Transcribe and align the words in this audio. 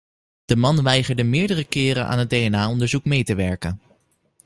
De 0.45 0.55
man 0.55 0.83
weigerde 0.83 1.23
meerdere 1.23 1.63
keren 1.63 2.05
aan 2.07 2.19
het 2.19 2.29
DNA-onderzoek 2.29 3.05
mee 3.05 3.23
te 3.23 3.35
werken. 3.35 3.81